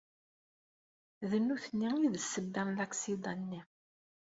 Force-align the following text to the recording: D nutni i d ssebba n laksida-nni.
D 1.29 1.31
nutni 1.39 1.89
i 2.07 2.07
d 2.13 2.15
ssebba 2.23 2.61
n 2.67 2.69
laksida-nni. 2.77 3.61